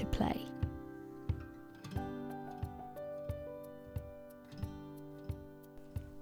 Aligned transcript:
to 0.00 0.06
play. 0.06 0.46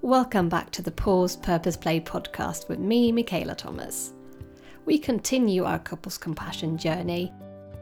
Welcome 0.02 0.48
back 0.48 0.70
to 0.73 0.82
the 0.82 0.91
Pause 0.91 1.36
Purpose 1.36 1.77
Play 1.77 2.00
podcast 2.00 2.69
with 2.69 2.80
me, 2.80 3.12
Michaela 3.12 3.55
Thomas. 3.55 4.14
We 4.84 4.98
continue 4.98 5.64
our 5.64 5.78
couples 5.78 6.19
compassion 6.19 6.77
journey, 6.77 7.33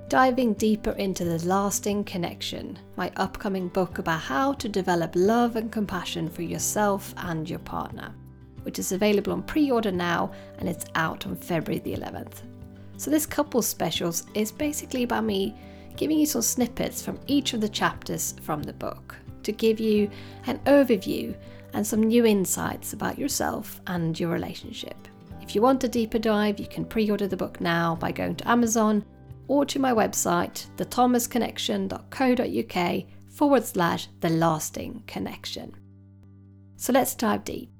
diving 0.08 0.52
deeper 0.54 0.90
into 0.92 1.24
the 1.24 1.38
lasting 1.46 2.04
connection, 2.04 2.78
my 2.96 3.10
upcoming 3.16 3.68
book 3.68 3.98
about 3.98 4.20
how 4.20 4.52
to 4.54 4.68
develop 4.68 5.12
love 5.14 5.56
and 5.56 5.72
compassion 5.72 6.28
for 6.28 6.42
yourself 6.42 7.14
and 7.16 7.48
your 7.48 7.60
partner, 7.60 8.14
which 8.64 8.78
is 8.78 8.92
available 8.92 9.32
on 9.32 9.42
pre 9.44 9.70
order 9.70 9.92
now 9.92 10.30
and 10.58 10.68
it's 10.68 10.84
out 10.94 11.26
on 11.26 11.36
February 11.36 11.78
the 11.78 11.94
11th. 11.94 12.42
So, 12.98 13.10
this 13.10 13.24
couples 13.24 13.66
specials 13.66 14.26
is 14.34 14.50
basically 14.52 15.04
about 15.04 15.24
me 15.24 15.54
giving 15.96 16.18
you 16.18 16.26
some 16.26 16.42
snippets 16.42 17.02
from 17.02 17.18
each 17.26 17.54
of 17.54 17.60
the 17.60 17.68
chapters 17.68 18.34
from 18.42 18.62
the 18.62 18.72
book 18.72 19.16
to 19.42 19.52
give 19.52 19.80
you 19.80 20.10
an 20.46 20.58
overview 20.66 21.36
and 21.72 21.86
some 21.86 22.02
new 22.02 22.24
insights 22.24 22.92
about 22.92 23.18
yourself 23.18 23.80
and 23.86 24.18
your 24.18 24.30
relationship. 24.30 24.96
If 25.42 25.54
you 25.54 25.62
want 25.62 25.84
a 25.84 25.88
deeper 25.88 26.18
dive, 26.18 26.58
you 26.58 26.66
can 26.66 26.84
pre 26.84 27.08
order 27.10 27.28
the 27.28 27.36
book 27.36 27.60
now 27.60 27.96
by 27.96 28.12
going 28.12 28.36
to 28.36 28.48
Amazon 28.48 29.04
or 29.48 29.66
to 29.66 29.78
my 29.78 29.92
website, 29.92 30.66
thethomasconnection.co.uk 30.76 33.04
forward 33.28 33.64
slash 33.64 34.08
the 34.20 34.30
lasting 34.30 35.04
connection. 35.06 35.72
So 36.76 36.92
let's 36.92 37.14
dive 37.14 37.44
deep. 37.44 37.70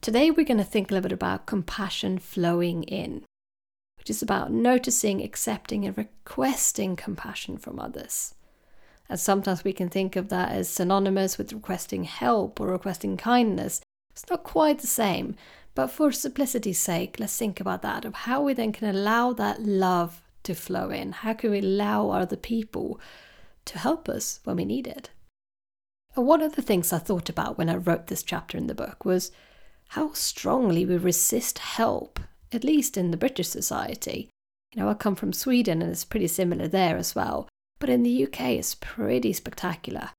Today, 0.00 0.32
we're 0.32 0.44
going 0.44 0.58
to 0.58 0.64
think 0.64 0.90
a 0.90 0.94
little 0.94 1.08
bit 1.08 1.14
about 1.14 1.46
compassion 1.46 2.18
flowing 2.18 2.82
in 2.84 3.24
which 4.02 4.10
is 4.10 4.20
about 4.20 4.50
noticing, 4.50 5.22
accepting, 5.22 5.86
and 5.86 5.96
requesting 5.96 6.96
compassion 6.96 7.56
from 7.56 7.78
others. 7.78 8.34
And 9.08 9.20
sometimes 9.20 9.62
we 9.62 9.72
can 9.72 9.88
think 9.88 10.16
of 10.16 10.28
that 10.28 10.50
as 10.50 10.68
synonymous 10.68 11.38
with 11.38 11.52
requesting 11.52 12.02
help 12.02 12.60
or 12.60 12.66
requesting 12.66 13.16
kindness. 13.16 13.80
It's 14.10 14.28
not 14.28 14.42
quite 14.42 14.80
the 14.80 14.88
same, 14.88 15.36
but 15.76 15.86
for 15.86 16.10
simplicity's 16.10 16.80
sake, 16.80 17.20
let's 17.20 17.38
think 17.38 17.60
about 17.60 17.82
that 17.82 18.04
of 18.04 18.14
how 18.14 18.42
we 18.42 18.54
then 18.54 18.72
can 18.72 18.88
allow 18.88 19.32
that 19.34 19.62
love 19.62 20.20
to 20.42 20.54
flow 20.56 20.90
in. 20.90 21.12
How 21.12 21.34
can 21.34 21.52
we 21.52 21.60
allow 21.60 22.10
other 22.10 22.34
people 22.34 23.00
to 23.66 23.78
help 23.78 24.08
us 24.08 24.40
when 24.42 24.56
we 24.56 24.64
need 24.64 24.88
it? 24.88 25.10
And 26.16 26.26
one 26.26 26.42
of 26.42 26.56
the 26.56 26.62
things 26.62 26.92
I 26.92 26.98
thought 26.98 27.28
about 27.28 27.56
when 27.56 27.70
I 27.70 27.76
wrote 27.76 28.08
this 28.08 28.24
chapter 28.24 28.58
in 28.58 28.66
the 28.66 28.74
book 28.74 29.04
was 29.04 29.30
how 29.90 30.12
strongly 30.12 30.84
we 30.84 30.96
resist 30.96 31.60
help 31.60 32.18
at 32.54 32.64
least 32.64 32.96
in 32.96 33.10
the 33.10 33.16
British 33.16 33.48
society. 33.48 34.30
You 34.72 34.82
know, 34.82 34.88
I 34.88 34.94
come 34.94 35.14
from 35.14 35.32
Sweden 35.32 35.82
and 35.82 35.90
it's 35.90 36.04
pretty 36.04 36.28
similar 36.28 36.68
there 36.68 36.96
as 36.96 37.14
well, 37.14 37.48
but 37.78 37.90
in 37.90 38.02
the 38.02 38.24
UK 38.24 38.40
it's 38.52 38.74
pretty 38.74 39.32
spectacular. 39.32 40.10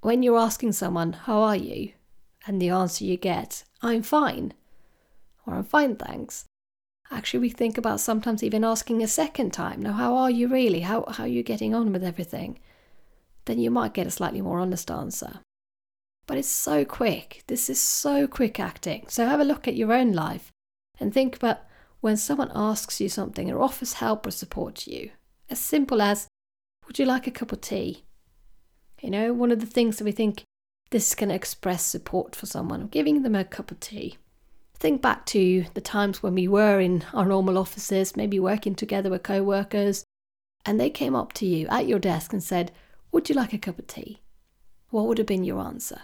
When 0.00 0.22
you're 0.22 0.38
asking 0.38 0.72
someone, 0.72 1.12
How 1.12 1.40
are 1.40 1.56
you? 1.56 1.92
and 2.46 2.60
the 2.60 2.68
answer 2.68 3.04
you 3.04 3.16
get, 3.16 3.64
I'm 3.80 4.02
fine, 4.02 4.52
or 5.46 5.54
I'm 5.54 5.64
fine, 5.64 5.96
thanks. 5.96 6.44
Actually, 7.10 7.40
we 7.40 7.48
think 7.48 7.78
about 7.78 8.00
sometimes 8.00 8.42
even 8.42 8.64
asking 8.64 9.02
a 9.02 9.08
second 9.08 9.52
time, 9.52 9.80
Now, 9.80 9.92
how 9.92 10.14
are 10.16 10.30
you 10.30 10.48
really? 10.48 10.80
How, 10.80 11.04
how 11.08 11.24
are 11.24 11.28
you 11.28 11.42
getting 11.42 11.74
on 11.74 11.92
with 11.92 12.04
everything? 12.04 12.58
Then 13.46 13.58
you 13.58 13.70
might 13.70 13.94
get 13.94 14.06
a 14.06 14.10
slightly 14.10 14.40
more 14.40 14.58
honest 14.58 14.90
answer. 14.90 15.40
But 16.26 16.38
it's 16.38 16.48
so 16.48 16.84
quick. 16.86 17.42
This 17.46 17.68
is 17.68 17.78
so 17.78 18.26
quick 18.26 18.58
acting. 18.58 19.06
So 19.08 19.26
have 19.26 19.40
a 19.40 19.44
look 19.44 19.68
at 19.68 19.76
your 19.76 19.92
own 19.92 20.12
life 20.12 20.50
and 20.98 21.12
think 21.12 21.36
about 21.36 21.60
when 22.00 22.16
someone 22.16 22.52
asks 22.54 23.00
you 23.00 23.08
something 23.08 23.50
or 23.50 23.62
offers 23.62 23.94
help 23.94 24.26
or 24.26 24.30
support 24.30 24.74
to 24.76 24.94
you. 24.94 25.10
As 25.48 25.58
simple 25.58 26.02
as, 26.02 26.28
Would 26.86 26.98
you 26.98 27.06
like 27.06 27.26
a 27.26 27.30
cup 27.30 27.52
of 27.52 27.60
tea? 27.60 28.04
You 29.00 29.10
know, 29.10 29.32
one 29.32 29.50
of 29.50 29.60
the 29.60 29.66
things 29.66 29.96
that 29.96 30.04
we 30.04 30.12
think 30.12 30.44
this 30.90 31.14
to 31.14 31.34
express 31.34 31.84
support 31.84 32.36
for 32.36 32.46
someone, 32.46 32.86
giving 32.86 33.22
them 33.22 33.34
a 33.34 33.44
cup 33.44 33.70
of 33.70 33.80
tea. 33.80 34.16
Think 34.74 35.02
back 35.02 35.26
to 35.26 35.64
the 35.74 35.80
times 35.80 36.22
when 36.22 36.34
we 36.34 36.46
were 36.46 36.78
in 36.78 37.04
our 37.12 37.24
normal 37.24 37.58
offices, 37.58 38.16
maybe 38.16 38.38
working 38.38 38.74
together 38.74 39.10
with 39.10 39.22
co 39.22 39.42
workers, 39.42 40.04
and 40.64 40.78
they 40.78 40.90
came 40.90 41.16
up 41.16 41.32
to 41.34 41.46
you 41.46 41.66
at 41.68 41.88
your 41.88 41.98
desk 41.98 42.32
and 42.32 42.42
said, 42.42 42.70
Would 43.12 43.28
you 43.28 43.34
like 43.34 43.52
a 43.52 43.58
cup 43.58 43.78
of 43.78 43.86
tea? 43.86 44.20
What 44.90 45.06
would 45.06 45.18
have 45.18 45.26
been 45.26 45.44
your 45.44 45.60
answer? 45.60 46.02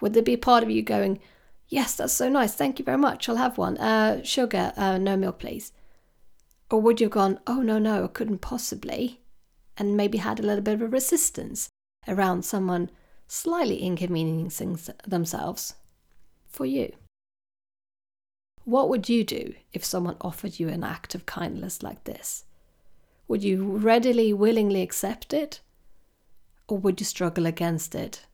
Would 0.00 0.14
there 0.14 0.22
be 0.22 0.34
a 0.34 0.38
part 0.38 0.62
of 0.62 0.70
you 0.70 0.82
going, 0.82 1.20
Yes, 1.68 1.96
that's 1.96 2.12
so 2.12 2.28
nice. 2.28 2.54
Thank 2.54 2.78
you 2.78 2.84
very 2.84 2.98
much. 2.98 3.28
I'll 3.28 3.36
have 3.36 3.58
one. 3.58 3.78
Uh, 3.78 4.22
sugar, 4.22 4.72
uh, 4.76 4.98
no 4.98 5.16
milk, 5.16 5.38
please. 5.38 5.72
Or 6.70 6.80
would 6.80 7.00
you 7.00 7.06
have 7.06 7.12
gone, 7.12 7.40
oh, 7.46 7.62
no, 7.62 7.78
no, 7.78 8.04
I 8.04 8.08
couldn't 8.08 8.38
possibly, 8.38 9.20
and 9.76 9.96
maybe 9.96 10.18
had 10.18 10.38
a 10.38 10.42
little 10.42 10.62
bit 10.62 10.74
of 10.74 10.82
a 10.82 10.88
resistance 10.88 11.68
around 12.06 12.44
someone 12.44 12.90
slightly 13.26 13.78
inconveniencing 13.82 14.78
themselves 15.06 15.74
for 16.46 16.66
you? 16.66 16.92
What 18.64 18.88
would 18.88 19.08
you 19.08 19.24
do 19.24 19.54
if 19.72 19.84
someone 19.84 20.16
offered 20.20 20.58
you 20.58 20.68
an 20.68 20.84
act 20.84 21.14
of 21.14 21.26
kindness 21.26 21.82
like 21.82 22.04
this? 22.04 22.44
Would 23.28 23.42
you 23.42 23.62
readily, 23.64 24.32
willingly 24.32 24.82
accept 24.82 25.32
it? 25.32 25.60
Or 26.66 26.78
would 26.78 27.00
you 27.00 27.04
struggle 27.04 27.46
against 27.46 27.94
it 27.94 28.26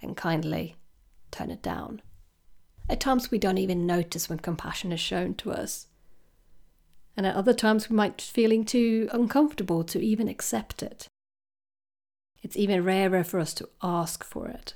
and 0.00 0.16
kindly 0.16 0.76
turn 1.30 1.50
it 1.50 1.62
down? 1.62 2.02
At 2.92 3.00
times, 3.00 3.30
we 3.30 3.38
don't 3.38 3.56
even 3.56 3.86
notice 3.86 4.28
when 4.28 4.40
compassion 4.40 4.92
is 4.92 5.00
shown 5.00 5.32
to 5.36 5.50
us. 5.50 5.86
And 7.16 7.24
at 7.24 7.34
other 7.34 7.54
times, 7.54 7.88
we 7.88 7.96
might 7.96 8.18
be 8.18 8.22
feeling 8.22 8.66
too 8.66 9.08
uncomfortable 9.12 9.82
to 9.84 9.98
even 9.98 10.28
accept 10.28 10.82
it. 10.82 11.08
It's 12.42 12.54
even 12.54 12.84
rarer 12.84 13.24
for 13.24 13.40
us 13.40 13.54
to 13.54 13.70
ask 13.82 14.22
for 14.22 14.46
it. 14.48 14.74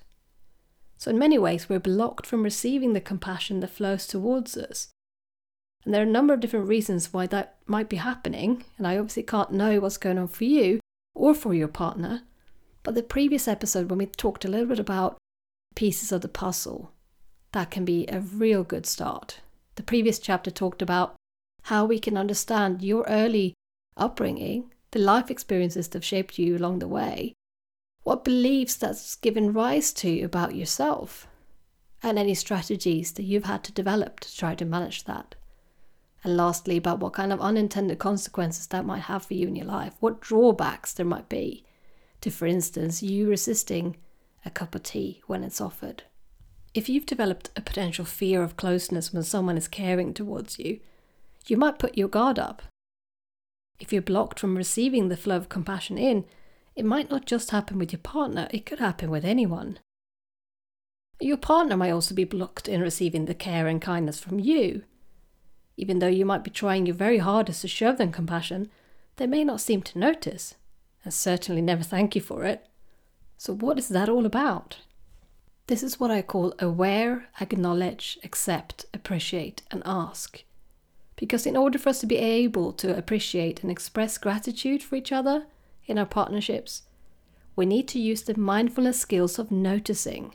So, 0.97 1.11
in 1.11 1.19
many 1.19 1.37
ways, 1.37 1.69
we're 1.69 1.79
blocked 1.79 2.25
from 2.25 2.43
receiving 2.43 2.95
the 2.95 3.03
compassion 3.03 3.61
that 3.61 3.69
flows 3.69 4.07
towards 4.07 4.57
us. 4.57 4.89
And 5.85 5.93
there 5.93 6.01
are 6.01 6.09
a 6.09 6.11
number 6.11 6.33
of 6.33 6.41
different 6.41 6.69
reasons 6.69 7.13
why 7.13 7.27
that 7.27 7.59
might 7.67 7.91
be 7.91 7.97
happening, 7.97 8.65
and 8.79 8.87
I 8.87 8.97
obviously 8.97 9.25
can't 9.25 9.53
know 9.53 9.79
what's 9.79 9.99
going 9.99 10.17
on 10.17 10.29
for 10.29 10.45
you 10.45 10.81
or 11.15 11.35
for 11.35 11.53
your 11.53 11.69
partner. 11.69 12.23
But 12.83 12.95
the 12.95 13.03
previous 13.03 13.47
episode, 13.47 13.91
when 13.91 13.99
we 13.99 14.07
talked 14.07 14.47
a 14.47 14.49
little 14.49 14.69
bit 14.69 14.79
about 14.79 15.19
pieces 15.75 16.13
of 16.13 16.23
the 16.23 16.29
puzzle, 16.29 16.93
that 17.57 17.71
can 17.71 17.87
be 17.87 18.07
a 18.09 18.21
real 18.21 18.63
good 18.63 18.85
start. 18.85 19.41
The 19.77 19.83
previous 19.83 20.19
chapter 20.19 20.51
talked 20.51 20.83
about 20.83 21.15
how 21.63 21.87
we 21.87 21.99
can 21.99 22.19
understand 22.19 22.83
your 22.83 23.07
early 23.09 23.55
upbringing, 23.97 24.75
the 24.91 24.99
life 24.99 25.31
experiences 25.31 25.89
that 25.89 25.97
have 25.97 26.05
shaped 26.05 26.39
you 26.39 26.59
along 26.59 26.81
the 26.81 26.87
way, 26.87 27.33
what 28.03 28.25
beliefs 28.25 28.77
that's 28.77 29.17
given 29.17 29.55
rise 29.55 29.95
to 29.95 30.21
about 30.21 30.55
yourself, 30.55 31.29
and 32.03 32.19
any 32.19 32.35
strategies 32.35 33.13
that 33.13 33.23
you've 33.23 33.47
had 33.47 33.65
to 33.65 33.73
develop 33.73 34.21
to 34.21 34.37
try 34.37 34.55
to 34.55 34.67
manage 34.67 35.05
that. 35.05 35.35
And 36.23 36.37
lastly, 36.37 36.77
about 36.77 37.01
what 37.01 37.15
kind 37.15 37.33
of 37.33 37.41
unintended 37.41 37.99
consequences 37.99 38.67
that 38.67 38.85
might 38.85 39.05
have 39.05 39.25
for 39.25 39.33
you 39.33 39.49
in 39.49 39.57
your 39.57 39.65
life, 39.65 39.95
what 40.01 40.21
drawbacks 40.21 40.93
there 40.93 41.07
might 41.07 41.31
be 41.31 41.65
to, 42.21 42.31
for 42.31 42.45
instance, 42.45 43.03
you 43.03 43.31
resisting 43.31 43.97
a 44.45 44.51
cup 44.51 44.75
of 44.75 44.83
tea 44.83 45.23
when 45.27 45.43
it's 45.43 45.63
offered. 45.63 46.03
If 46.77 46.91
you've 46.91 47.07
developed 47.07 47.49
a 47.57 47.63
potential 47.63 48.05
fear 48.05 48.43
of 48.43 48.59
closeness 48.59 49.11
when 49.11 49.23
someone 49.23 49.57
is 49.57 49.67
caring 49.67 50.13
towards 50.13 50.59
you, 50.59 50.81
you 51.47 51.57
might 51.57 51.79
put 51.79 51.97
your 51.97 52.07
guard 52.07 52.39
up. 52.39 52.61
If 53.81 53.95
you're 53.95 54.03
blocked 54.03 54.39
from 54.39 54.59
receiving 54.59 55.09
the 55.09 55.17
flow 55.17 55.37
of 55.37 55.49
compassion 55.49 55.97
in, 55.97 56.27
it 56.75 56.85
might 56.85 57.11
not 57.11 57.25
just 57.25 57.51
happen 57.51 57.79
with 57.79 57.93
your 57.93 58.01
partner, 58.01 58.47
it 58.51 58.67
could 58.67 58.79
happen 58.79 59.11
with 59.11 59.25
anyone. 59.25 59.79
Your 61.19 61.39
partner 61.39 61.79
might 61.79 61.93
also 61.93 62.15
be 62.15 62.25
blocked 62.25 62.69
in 62.69 62.83
receiving 62.83 63.25
the 63.25 63.35
care 63.35 63.69
and 63.69 63.81
kindness 63.81 64.21
from 64.21 64.39
you. 64.39 64.83
Even 65.79 66.01
though 66.01 66.09
you 66.09 66.27
might 66.27 66.45
be 66.45 66.51
trying 66.51 66.85
your 66.85 66.95
very 66.95 67.19
hardest 67.19 67.63
to 67.63 67.69
show 67.69 67.93
them 67.93 68.13
compassion, 68.13 68.69
they 69.17 69.27
may 69.27 69.45
not 69.45 69.63
seem 69.63 69.81
to 69.81 69.99
notice, 69.99 70.57
and 71.05 71.15
certainly 71.15 71.63
never 71.63 71.83
thank 71.83 72.15
you 72.15 72.21
for 72.21 72.45
it. 72.45 72.67
So, 73.39 73.55
what 73.55 73.79
is 73.79 73.89
that 73.89 74.11
all 74.11 74.27
about? 74.27 74.77
This 75.69 75.83
is 75.83 75.99
what 75.99 76.13
I 76.13 76.23
call 76.23 76.55
aware, 76.61 77.29
acknowledge, 77.41 78.19
accept, 78.23 78.87
appreciate, 78.95 79.63
and 79.71 79.83
ask. 79.85 80.45
Because 81.17 81.45
in 81.45 81.57
order 81.57 81.79
for 81.79 81.89
us 81.89 82.01
to 82.01 82.07
be 82.07 82.19
able 82.19 82.73
to 82.75 82.97
appreciate 82.97 83.63
and 83.63 83.71
express 83.71 84.17
gratitude 84.17 84.83
for 84.83 84.95
each 84.95 85.11
other, 85.11 85.47
in 85.87 85.99
our 85.99 86.07
partnerships, 86.07 86.83
we 87.55 87.67
need 87.67 87.89
to 87.89 87.99
use 87.99 88.23
the 88.23 88.39
mindfulness 88.39 89.01
skills 89.01 89.39
of 89.39 89.51
noticing. 89.51 90.35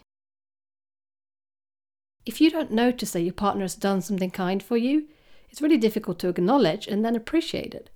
If 2.26 2.42
you 2.42 2.50
don't 2.50 2.72
notice 2.72 3.12
that 3.12 3.22
your 3.22 3.34
partner 3.34 3.64
has 3.64 3.76
done 3.76 4.02
something 4.02 4.32
kind 4.32 4.62
for 4.62 4.78
you, 4.78 5.08
it's 5.50 5.62
really 5.62 5.78
difficult 5.78 6.20
to 6.20 6.30
acknowledge 6.30 6.88
and 6.88 7.04
then 7.04 7.16
appreciate 7.16 7.74
it. 7.74 7.90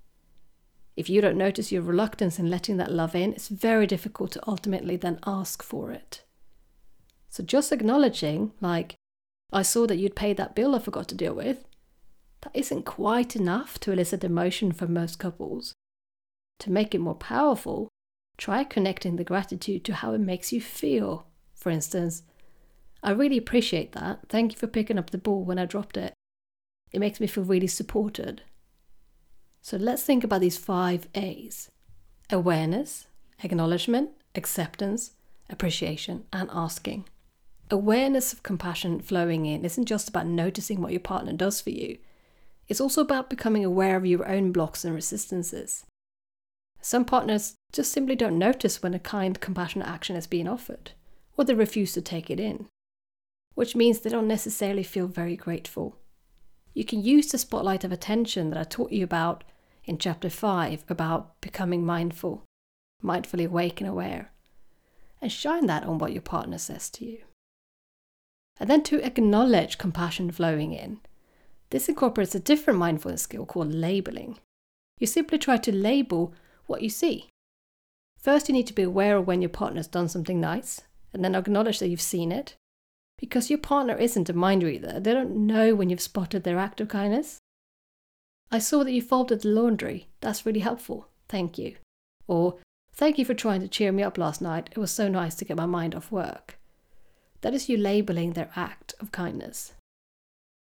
If 0.95 1.09
you 1.09 1.21
don't 1.21 1.37
notice 1.37 1.71
your 1.71 1.81
reluctance 1.81 2.39
in 2.39 2.49
letting 2.49 2.77
that 2.77 2.91
love 2.91 3.15
in, 3.15 3.33
it's 3.33 3.49
very 3.49 3.87
difficult 3.87 4.31
to 4.31 4.47
ultimately 4.47 4.95
then 4.95 5.19
ask 5.25 5.61
for 5.61 5.91
it. 5.91 6.24
So 7.35 7.43
just 7.43 7.73
acknowledging, 7.73 8.53
like, 8.61 8.95
I 9.51 9.61
saw 9.61 9.85
that 9.87 9.97
you'd 9.97 10.15
paid 10.15 10.37
that 10.37 10.55
bill 10.55 10.73
I 10.73 10.79
forgot 10.79 11.09
to 11.09 11.15
deal 11.15 11.33
with, 11.33 11.65
that 12.39 12.51
isn't 12.53 12.85
quite 12.85 13.35
enough 13.35 13.77
to 13.81 13.91
elicit 13.91 14.23
emotion 14.23 14.71
from 14.71 14.93
most 14.93 15.19
couples. 15.19 15.73
To 16.59 16.71
make 16.71 16.95
it 16.95 17.01
more 17.01 17.13
powerful, 17.13 17.89
try 18.37 18.63
connecting 18.63 19.17
the 19.17 19.25
gratitude 19.25 19.83
to 19.83 19.95
how 19.95 20.13
it 20.13 20.19
makes 20.19 20.53
you 20.53 20.61
feel. 20.61 21.27
For 21.53 21.69
instance, 21.69 22.23
I 23.03 23.11
really 23.11 23.37
appreciate 23.37 23.91
that. 23.91 24.29
Thank 24.29 24.53
you 24.53 24.57
for 24.57 24.67
picking 24.67 24.97
up 24.97 25.09
the 25.09 25.17
ball 25.17 25.43
when 25.43 25.59
I 25.59 25.65
dropped 25.65 25.97
it. 25.97 26.13
It 26.93 27.01
makes 27.01 27.19
me 27.19 27.27
feel 27.27 27.43
really 27.43 27.67
supported. 27.67 28.43
So 29.61 29.75
let's 29.75 30.03
think 30.03 30.23
about 30.23 30.39
these 30.39 30.57
five 30.57 31.09
A's 31.15 31.69
awareness, 32.29 33.07
acknowledgement, 33.43 34.11
acceptance, 34.35 35.11
appreciation, 35.49 36.23
and 36.31 36.49
asking. 36.53 37.09
Awareness 37.71 38.31
of 38.31 38.43
compassion 38.43 38.99
flowing 38.99 39.47
in 39.47 39.65
isn't 39.65 39.85
just 39.85 40.07
about 40.07 40.27
noticing 40.27 40.81
what 40.81 40.91
your 40.91 40.99
partner 40.99 41.33
does 41.33 41.61
for 41.61 41.71
you, 41.71 41.97
it's 42.67 42.81
also 42.81 43.01
about 43.01 43.29
becoming 43.29 43.65
aware 43.65 43.95
of 43.95 44.05
your 44.05 44.27
own 44.27 44.51
blocks 44.51 44.85
and 44.85 44.93
resistances. 44.93 45.83
Some 46.79 47.05
partners 47.05 47.55
just 47.71 47.91
simply 47.91 48.15
don't 48.15 48.37
notice 48.37 48.83
when 48.83 48.93
a 48.93 48.99
kind, 48.99 49.39
compassionate 49.39 49.87
action 49.87 50.15
is 50.15 50.27
being 50.27 50.47
offered, 50.47 50.91
or 51.37 51.43
they 51.43 51.55
refuse 51.55 51.93
to 51.93 52.01
take 52.01 52.29
it 52.29 52.39
in, 52.39 52.67
which 53.55 53.75
means 53.75 53.99
they 53.99 54.11
don't 54.11 54.27
necessarily 54.27 54.83
feel 54.83 55.07
very 55.07 55.35
grateful. 55.35 55.97
You 56.75 56.85
can 56.85 57.03
use 57.03 57.31
the 57.31 57.39
spotlight 57.39 57.83
of 57.83 57.91
attention 57.91 58.51
that 58.51 58.59
I 58.59 58.63
taught 58.63 58.91
you 58.91 59.03
about 59.03 59.43
in 59.85 59.97
chapter 59.97 60.29
5 60.29 60.83
about 60.87 61.41
becoming 61.41 61.83
mindful, 61.83 62.43
mindfully 63.03 63.47
awake 63.47 63.81
and 63.81 63.89
aware, 63.89 64.31
and 65.19 65.31
shine 65.31 65.65
that 65.65 65.83
on 65.83 65.97
what 65.97 66.13
your 66.13 66.21
partner 66.21 66.59
says 66.59 66.91
to 66.91 67.05
you. 67.05 67.19
And 68.59 68.69
then 68.69 68.83
to 68.83 69.05
acknowledge 69.05 69.77
compassion 69.77 70.31
flowing 70.31 70.73
in. 70.73 70.99
This 71.71 71.89
incorporates 71.89 72.35
a 72.35 72.39
different 72.39 72.79
mindfulness 72.79 73.23
skill 73.23 73.45
called 73.45 73.73
labeling. 73.73 74.37
You 74.99 75.07
simply 75.07 75.37
try 75.37 75.57
to 75.57 75.75
label 75.75 76.33
what 76.67 76.81
you 76.81 76.89
see. 76.89 77.29
First, 78.17 78.47
you 78.47 78.53
need 78.53 78.67
to 78.67 78.73
be 78.73 78.83
aware 78.83 79.17
of 79.17 79.27
when 79.27 79.41
your 79.41 79.49
partner's 79.49 79.87
done 79.87 80.07
something 80.07 80.39
nice, 80.39 80.81
and 81.13 81.23
then 81.23 81.35
acknowledge 81.35 81.79
that 81.79 81.89
you've 81.89 82.01
seen 82.01 82.31
it. 82.31 82.55
Because 83.17 83.49
your 83.49 83.59
partner 83.59 83.95
isn't 83.95 84.29
a 84.29 84.33
mind 84.33 84.63
reader, 84.63 84.99
they 84.99 85.13
don't 85.13 85.45
know 85.45 85.75
when 85.75 85.89
you've 85.89 86.01
spotted 86.01 86.43
their 86.43 86.57
act 86.57 86.81
of 86.81 86.87
kindness. 86.87 87.39
I 88.51 88.59
saw 88.59 88.83
that 88.83 88.91
you 88.91 89.01
folded 89.01 89.41
the 89.41 89.49
laundry. 89.49 90.07
That's 90.21 90.45
really 90.45 90.59
helpful. 90.61 91.07
Thank 91.27 91.57
you. 91.57 91.75
Or, 92.27 92.57
thank 92.93 93.17
you 93.17 93.25
for 93.25 93.33
trying 93.33 93.61
to 93.61 93.67
cheer 93.67 93.91
me 93.91 94.03
up 94.03 94.17
last 94.17 94.41
night. 94.41 94.69
It 94.71 94.77
was 94.77 94.91
so 94.91 95.07
nice 95.07 95.35
to 95.35 95.45
get 95.45 95.57
my 95.57 95.65
mind 95.65 95.95
off 95.95 96.11
work. 96.11 96.57
That 97.45 97.53
is 97.53 97.69
you 97.69 97.77
labeling 97.77 98.33
their 98.33 98.49
act 98.55 98.95
of 98.99 99.11
kindness. 99.11 99.73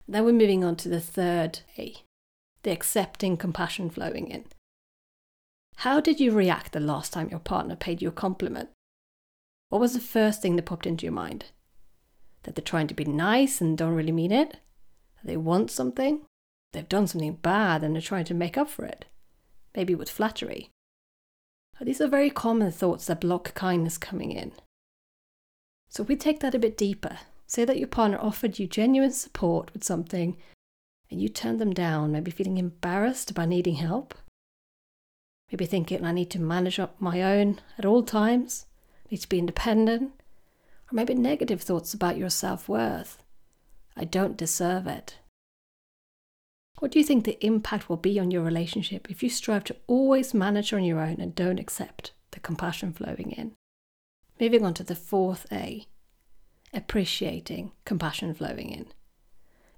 Then 0.09 0.25
we're 0.25 0.33
moving 0.33 0.65
on 0.65 0.75
to 0.75 0.89
the 0.89 0.99
third 0.99 1.61
A, 1.77 1.95
the 2.63 2.71
accepting 2.71 3.37
compassion 3.37 3.89
flowing 3.89 4.27
in. 4.27 4.43
How 5.77 6.01
did 6.01 6.19
you 6.19 6.33
react 6.33 6.73
the 6.73 6.81
last 6.81 7.13
time 7.13 7.29
your 7.29 7.39
partner 7.39 7.77
paid 7.77 8.01
you 8.01 8.09
a 8.09 8.11
compliment? 8.11 8.71
What 9.69 9.79
was 9.79 9.93
the 9.93 10.01
first 10.01 10.41
thing 10.41 10.57
that 10.57 10.65
popped 10.65 10.85
into 10.85 11.05
your 11.05 11.13
mind? 11.13 11.45
That 12.43 12.55
they're 12.55 12.61
trying 12.61 12.87
to 12.87 12.93
be 12.93 13.05
nice 13.05 13.61
and 13.61 13.77
don't 13.77 13.95
really 13.95 14.11
mean 14.11 14.33
it? 14.33 14.49
That 14.51 15.27
they 15.27 15.37
want 15.37 15.71
something? 15.71 16.25
They've 16.73 16.89
done 16.89 17.07
something 17.07 17.35
bad 17.35 17.85
and 17.85 17.95
they're 17.95 18.01
trying 18.01 18.25
to 18.25 18.33
make 18.33 18.57
up 18.57 18.69
for 18.69 18.83
it? 18.83 19.05
Maybe 19.77 19.95
with 19.95 20.09
flattery. 20.09 20.71
These 21.79 22.01
are 22.01 22.07
very 22.09 22.29
common 22.29 22.69
thoughts 22.73 23.05
that 23.05 23.21
block 23.21 23.53
kindness 23.53 23.97
coming 23.97 24.33
in. 24.33 24.51
So 25.95 26.03
we 26.03 26.17
take 26.17 26.41
that 26.41 26.53
a 26.53 26.59
bit 26.59 26.75
deeper. 26.77 27.19
Say 27.47 27.63
that 27.63 27.79
your 27.79 27.87
partner 27.87 28.17
offered 28.19 28.59
you 28.59 28.67
genuine 28.67 29.13
support 29.13 29.71
with 29.73 29.85
something 29.85 30.35
and 31.09 31.21
you 31.21 31.29
turned 31.29 31.61
them 31.61 31.73
down, 31.73 32.11
maybe 32.11 32.31
feeling 32.31 32.57
embarrassed 32.57 33.33
by 33.33 33.45
needing 33.45 33.75
help. 33.75 34.13
Maybe 35.49 35.65
thinking 35.65 36.03
I 36.03 36.11
need 36.11 36.29
to 36.31 36.41
manage 36.41 36.79
up 36.79 36.99
my 36.99 37.21
own 37.21 37.61
at 37.77 37.85
all 37.85 38.03
times, 38.03 38.65
need 39.09 39.19
to 39.19 39.29
be 39.29 39.39
independent, 39.39 40.11
or 40.91 40.91
maybe 40.91 41.13
negative 41.13 41.61
thoughts 41.61 41.93
about 41.93 42.17
your 42.17 42.29
self 42.29 42.67
worth. 42.67 43.23
I 43.95 44.03
don't 44.03 44.35
deserve 44.35 44.87
it. 44.87 45.19
What 46.79 46.91
do 46.91 46.99
you 46.99 47.05
think 47.05 47.23
the 47.23 47.45
impact 47.45 47.87
will 47.87 47.95
be 47.95 48.19
on 48.19 48.31
your 48.31 48.43
relationship 48.43 49.09
if 49.09 49.23
you 49.23 49.29
strive 49.29 49.63
to 49.65 49.77
always 49.87 50.33
manage 50.33 50.73
on 50.73 50.83
your 50.83 50.99
own 50.99 51.21
and 51.21 51.33
don't 51.33 51.59
accept 51.59 52.11
the 52.31 52.41
compassion 52.41 52.91
flowing 52.91 53.31
in? 53.31 53.53
Moving 54.39 54.65
on 54.65 54.73
to 54.75 54.83
the 54.83 54.95
fourth 54.95 55.45
A 55.51 55.87
appreciating 56.73 57.71
compassion 57.85 58.33
flowing 58.33 58.69
in. 58.69 58.87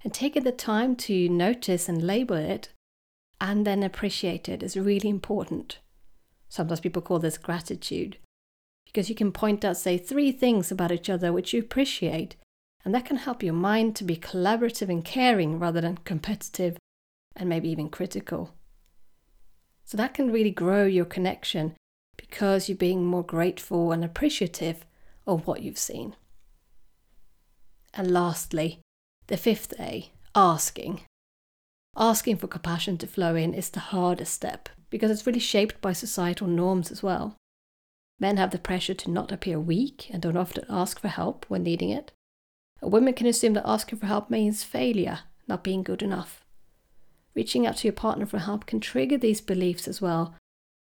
And 0.03 0.13
taking 0.13 0.43
the 0.43 0.51
time 0.51 0.95
to 0.95 1.29
notice 1.29 1.87
and 1.87 2.05
label 2.05 2.35
it 2.35 2.69
and 3.39 3.67
then 3.67 3.83
appreciate 3.83 4.49
it 4.49 4.63
is 4.63 4.75
really 4.75 5.09
important. 5.09 5.77
Sometimes 6.49 6.79
people 6.79 7.01
call 7.01 7.19
this 7.19 7.37
gratitude 7.37 8.17
because 8.85 9.09
you 9.09 9.15
can 9.15 9.31
point 9.31 9.63
out, 9.63 9.77
say, 9.77 9.97
three 9.97 10.31
things 10.31 10.71
about 10.71 10.91
each 10.91 11.09
other 11.09 11.31
which 11.31 11.53
you 11.53 11.59
appreciate, 11.59 12.35
and 12.83 12.95
that 12.95 13.05
can 13.05 13.17
help 13.17 13.43
your 13.43 13.53
mind 13.53 13.95
to 13.97 14.03
be 14.03 14.15
collaborative 14.15 14.89
and 14.89 15.03
caring 15.03 15.59
rather 15.59 15.81
than 15.81 15.97
competitive 15.97 16.77
and 17.35 17.49
maybe 17.49 17.69
even 17.69 17.89
critical. 17.89 18.55
So 19.83 19.97
that 19.97 20.13
can 20.13 20.31
really 20.31 20.51
grow 20.51 20.85
your 20.85 21.05
connection 21.05 21.75
because 22.17 22.67
you're 22.67 22.77
being 22.77 23.05
more 23.05 23.23
grateful 23.23 23.91
and 23.91 24.03
appreciative 24.03 24.85
of 25.25 25.47
what 25.47 25.61
you've 25.61 25.77
seen. 25.77 26.15
And 27.93 28.11
lastly, 28.11 28.79
the 29.27 29.37
fifth 29.37 29.73
A, 29.79 30.11
asking. 30.35 31.01
Asking 31.95 32.37
for 32.37 32.47
compassion 32.47 32.97
to 32.99 33.07
flow 33.07 33.35
in 33.35 33.53
is 33.53 33.69
the 33.69 33.79
hardest 33.79 34.33
step 34.33 34.69
because 34.89 35.11
it's 35.11 35.25
really 35.25 35.39
shaped 35.39 35.81
by 35.81 35.93
societal 35.93 36.47
norms 36.47 36.91
as 36.91 37.01
well. 37.01 37.35
Men 38.19 38.37
have 38.37 38.51
the 38.51 38.59
pressure 38.59 38.93
to 38.93 39.11
not 39.11 39.31
appear 39.31 39.59
weak 39.59 40.09
and 40.11 40.21
don't 40.21 40.37
often 40.37 40.65
ask 40.69 40.99
for 40.99 41.07
help 41.07 41.45
when 41.47 41.63
needing 41.63 41.89
it. 41.89 42.11
Women 42.81 43.13
can 43.13 43.27
assume 43.27 43.53
that 43.53 43.67
asking 43.67 43.99
for 43.99 44.05
help 44.05 44.29
means 44.29 44.63
failure, 44.63 45.19
not 45.47 45.63
being 45.63 45.83
good 45.83 46.01
enough. 46.01 46.45
Reaching 47.35 47.67
out 47.67 47.77
to 47.77 47.87
your 47.87 47.93
partner 47.93 48.25
for 48.25 48.39
help 48.39 48.65
can 48.65 48.79
trigger 48.79 49.17
these 49.17 49.41
beliefs 49.41 49.87
as 49.87 50.01
well, 50.01 50.35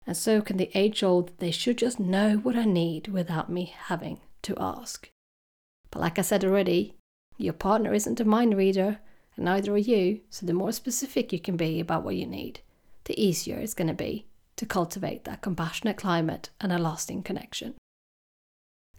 and 0.09 0.17
so 0.17 0.41
can 0.41 0.57
the 0.57 0.71
age 0.73 1.03
old, 1.03 1.33
they 1.37 1.51
should 1.51 1.77
just 1.77 2.01
know 2.01 2.39
what 2.39 2.57
I 2.57 2.65
need 2.65 3.09
without 3.09 3.51
me 3.51 3.75
having 3.77 4.21
to 4.41 4.57
ask. 4.59 5.11
But 5.91 6.01
like 6.01 6.19
I 6.19 6.23
said 6.23 6.47
already, 6.47 6.95
your 7.37 7.53
partner 7.53 7.93
isn't 7.93 8.19
a 8.19 8.25
mind 8.25 8.57
reader, 8.57 9.01
and 9.37 9.45
neither 9.45 9.75
are 9.75 9.77
you, 9.77 10.21
so 10.31 10.47
the 10.47 10.55
more 10.55 10.73
specific 10.73 11.31
you 11.31 11.39
can 11.39 11.59
be 11.59 11.79
about 11.79 12.05
what 12.05 12.17
you 12.17 12.27
need, 12.27 12.61
the 13.05 13.23
easier 13.23 13.59
it's 13.59 13.75
going 13.75 13.89
to 13.89 13.93
be 13.93 14.25
to 14.57 14.65
cultivate 14.65 15.25
that 15.25 15.43
compassionate 15.43 15.99
climate 15.99 16.49
and 16.59 16.73
a 16.73 16.79
lasting 16.79 17.23
connection. 17.23 17.75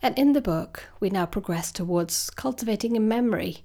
And 0.03 0.15
in 0.15 0.33
the 0.33 0.41
book, 0.41 0.89
we 0.99 1.09
now 1.09 1.25
progress 1.25 1.71
towards 1.71 2.29
cultivating 2.29 2.95
a 2.95 2.99
memory 2.99 3.63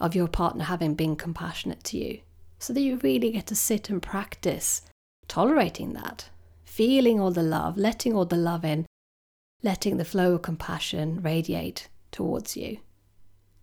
of 0.00 0.14
your 0.14 0.28
partner 0.28 0.64
having 0.64 0.94
been 0.94 1.14
compassionate 1.14 1.84
to 1.84 1.98
you, 1.98 2.20
so 2.58 2.72
that 2.72 2.80
you 2.80 2.96
really 3.02 3.32
get 3.32 3.46
to 3.48 3.54
sit 3.54 3.90
and 3.90 4.00
practice 4.00 4.80
tolerating 5.28 5.92
that 5.92 6.30
feeling 6.76 7.18
all 7.18 7.30
the 7.30 7.42
love, 7.42 7.78
letting 7.78 8.14
all 8.14 8.26
the 8.26 8.36
love 8.36 8.62
in, 8.62 8.84
letting 9.62 9.96
the 9.96 10.04
flow 10.04 10.34
of 10.34 10.42
compassion 10.42 11.22
radiate 11.22 11.88
towards 12.12 12.54
you. 12.54 12.76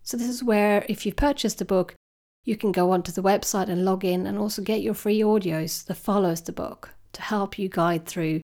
So, 0.02 0.16
this 0.16 0.28
is 0.28 0.42
where, 0.42 0.84
if 0.88 1.06
you've 1.06 1.14
purchased 1.14 1.58
the 1.58 1.64
book, 1.64 1.94
you 2.44 2.56
can 2.56 2.72
go 2.72 2.90
onto 2.90 3.12
the 3.12 3.22
website 3.22 3.68
and 3.68 3.84
log 3.84 4.04
in 4.04 4.26
and 4.26 4.36
also 4.36 4.62
get 4.62 4.82
your 4.82 4.94
free 4.94 5.20
audios 5.20 5.86
that 5.86 5.94
follows 5.94 6.40
the 6.42 6.52
book 6.52 6.90
to 7.12 7.22
help 7.22 7.56
you 7.56 7.68
guide 7.68 8.04
through 8.04 8.40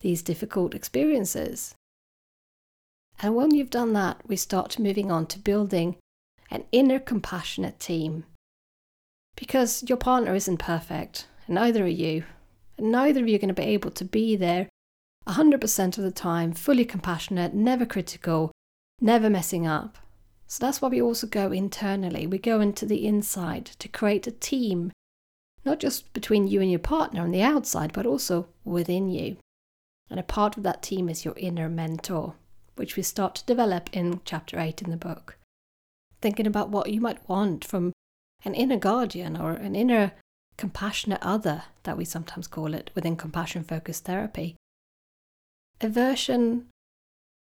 these 0.00 0.22
difficult 0.22 0.74
experiences. 0.74 1.74
And 3.22 3.34
when 3.34 3.54
you've 3.54 3.70
done 3.70 3.94
that, 3.94 4.20
we 4.28 4.36
start 4.36 4.78
moving 4.78 5.10
on 5.10 5.26
to 5.28 5.38
building 5.38 5.96
an 6.50 6.64
inner 6.72 6.98
compassionate 6.98 7.80
team. 7.80 8.24
Because 9.34 9.82
your 9.88 9.96
partner 9.96 10.34
isn't 10.34 10.58
perfect, 10.58 11.26
and 11.46 11.54
neither 11.54 11.84
are 11.84 11.88
you 12.04 12.24
neither 12.82 13.20
of 13.20 13.28
you 13.28 13.36
are 13.36 13.38
going 13.38 13.48
to 13.48 13.54
be 13.54 13.62
able 13.62 13.90
to 13.92 14.04
be 14.04 14.36
there 14.36 14.68
100% 15.26 15.98
of 15.98 16.04
the 16.04 16.10
time, 16.10 16.52
fully 16.52 16.84
compassionate, 16.84 17.54
never 17.54 17.86
critical, 17.86 18.50
never 19.00 19.30
messing 19.30 19.66
up. 19.66 19.98
So 20.46 20.64
that's 20.64 20.82
why 20.82 20.88
we 20.88 21.00
also 21.00 21.26
go 21.26 21.52
internally. 21.52 22.26
We 22.26 22.38
go 22.38 22.60
into 22.60 22.84
the 22.84 23.06
inside 23.06 23.66
to 23.78 23.88
create 23.88 24.26
a 24.26 24.32
team, 24.32 24.92
not 25.64 25.78
just 25.78 26.12
between 26.12 26.48
you 26.48 26.60
and 26.60 26.70
your 26.70 26.80
partner 26.80 27.22
on 27.22 27.30
the 27.30 27.42
outside, 27.42 27.92
but 27.92 28.06
also 28.06 28.48
within 28.64 29.08
you. 29.08 29.36
And 30.08 30.18
a 30.18 30.24
part 30.24 30.56
of 30.56 30.64
that 30.64 30.82
team 30.82 31.08
is 31.08 31.24
your 31.24 31.34
inner 31.36 31.68
mentor, 31.68 32.34
which 32.74 32.96
we 32.96 33.02
start 33.04 33.36
to 33.36 33.44
develop 33.44 33.90
in 33.92 34.20
chapter 34.24 34.58
8 34.58 34.82
in 34.82 34.90
the 34.90 34.96
book. 34.96 35.36
Thinking 36.20 36.46
about 36.46 36.70
what 36.70 36.90
you 36.90 37.00
might 37.00 37.28
want 37.28 37.64
from 37.64 37.92
an 38.44 38.54
inner 38.54 38.78
guardian 38.78 39.36
or 39.36 39.52
an 39.52 39.76
inner 39.76 40.12
compassionate 40.60 41.22
other, 41.22 41.64
that 41.84 41.96
we 41.96 42.04
sometimes 42.04 42.46
call 42.46 42.74
it 42.74 42.90
within 42.94 43.16
compassion 43.16 43.64
focused 43.64 44.04
therapy. 44.04 44.56
A 45.80 45.88
version 45.88 46.66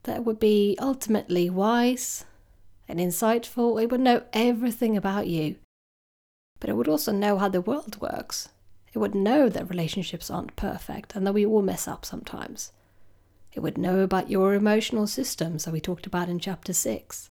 that 0.04 0.24
would 0.24 0.40
be 0.40 0.74
ultimately 0.80 1.50
wise 1.50 2.24
and 2.88 2.98
insightful. 2.98 3.80
It 3.80 3.90
would 3.90 4.00
know 4.00 4.22
everything 4.32 4.96
about 4.96 5.26
you, 5.26 5.56
but 6.60 6.70
it 6.70 6.76
would 6.76 6.88
also 6.88 7.12
know 7.12 7.36
how 7.36 7.50
the 7.50 7.60
world 7.60 8.00
works. 8.00 8.48
It 8.94 8.98
would 8.98 9.14
know 9.14 9.50
that 9.50 9.68
relationships 9.68 10.30
aren't 10.30 10.56
perfect 10.56 11.14
and 11.14 11.26
that 11.26 11.34
we 11.34 11.44
all 11.44 11.62
mess 11.62 11.86
up 11.86 12.06
sometimes. 12.06 12.72
It 13.52 13.60
would 13.60 13.76
know 13.76 14.00
about 14.00 14.30
your 14.30 14.54
emotional 14.54 15.06
systems 15.06 15.64
that 15.64 15.72
we 15.72 15.80
talked 15.80 16.06
about 16.06 16.30
in 16.30 16.40
chapter 16.40 16.72
6. 16.72 17.28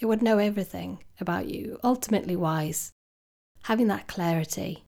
It 0.00 0.06
would 0.06 0.20
know 0.20 0.36
everything 0.36 1.02
about 1.18 1.46
you, 1.48 1.78
ultimately 1.82 2.36
wise, 2.36 2.92
having 3.64 3.88
that 3.88 4.08
clarity. 4.08 4.84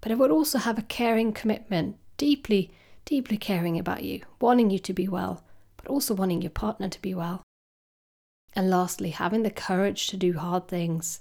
But 0.00 0.12
it 0.12 0.18
would 0.18 0.30
also 0.30 0.58
have 0.58 0.78
a 0.78 0.82
caring 0.82 1.32
commitment, 1.32 1.96
deeply, 2.16 2.70
deeply 3.04 3.36
caring 3.36 3.78
about 3.78 4.02
you, 4.02 4.22
wanting 4.40 4.70
you 4.70 4.78
to 4.78 4.92
be 4.92 5.08
well, 5.08 5.42
but 5.76 5.88
also 5.88 6.14
wanting 6.14 6.42
your 6.42 6.50
partner 6.50 6.88
to 6.88 7.02
be 7.02 7.14
well. 7.14 7.42
And 8.54 8.70
lastly, 8.70 9.10
having 9.10 9.42
the 9.42 9.50
courage 9.50 10.08
to 10.08 10.16
do 10.16 10.38
hard 10.38 10.68
things, 10.68 11.20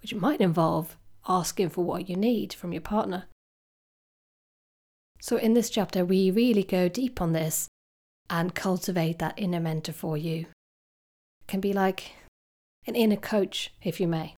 which 0.00 0.14
might 0.14 0.40
involve 0.40 0.96
asking 1.28 1.68
for 1.70 1.84
what 1.84 2.08
you 2.08 2.16
need 2.16 2.52
from 2.52 2.72
your 2.72 2.80
partner. 2.80 3.24
So, 5.20 5.36
in 5.36 5.54
this 5.54 5.70
chapter, 5.70 6.04
we 6.04 6.30
really 6.30 6.64
go 6.64 6.88
deep 6.88 7.20
on 7.20 7.32
this 7.32 7.68
and 8.28 8.54
cultivate 8.54 9.18
that 9.18 9.34
inner 9.36 9.60
mentor 9.60 9.92
for 9.92 10.16
you. 10.16 10.40
It 10.40 11.46
can 11.46 11.60
be 11.60 11.72
like 11.72 12.12
an 12.86 12.96
inner 12.96 13.16
coach, 13.16 13.72
if 13.82 14.00
you 14.00 14.08
may, 14.08 14.34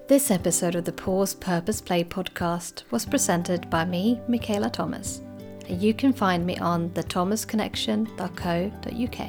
This 0.07 0.31
episode 0.31 0.75
of 0.75 0.85
the 0.85 0.93
Pause 0.93 1.33
Purpose 1.33 1.81
Play 1.81 2.05
podcast 2.05 2.83
was 2.91 3.05
presented 3.05 3.69
by 3.69 3.83
me, 3.83 4.21
Michaela 4.29 4.69
Thomas, 4.69 5.19
and 5.67 5.81
you 5.81 5.93
can 5.93 6.13
find 6.13 6.45
me 6.45 6.57
on 6.59 6.91
thethomasconnection.co.uk. 6.91 9.19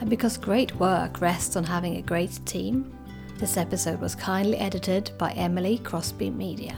And 0.00 0.08
because 0.08 0.36
great 0.36 0.72
work 0.76 1.20
rests 1.20 1.56
on 1.56 1.64
having 1.64 1.96
a 1.96 2.02
great 2.02 2.38
team, 2.46 2.96
this 3.38 3.56
episode 3.56 4.00
was 4.00 4.14
kindly 4.14 4.58
edited 4.58 5.10
by 5.18 5.32
Emily 5.32 5.78
Crosby 5.78 6.30
Media. 6.30 6.76